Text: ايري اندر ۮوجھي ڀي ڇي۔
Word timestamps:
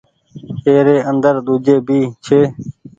ايري 0.67 0.97
اندر 1.09 1.35
ۮوجھي 1.45 1.75
ڀي 1.87 1.99
ڇي۔ 2.25 2.39